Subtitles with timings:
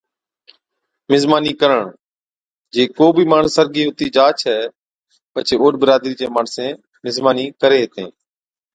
[1.09, 1.81] مزمانِي ڪرڻ،
[2.73, 4.57] جي ڪو بِي ماڻس سرگِي ھُتِي جا ڇَي
[5.33, 6.69] پڇي اوڏ برادرِي چين ماڻسين
[7.03, 8.09] مزمانِي ڪري ھِتين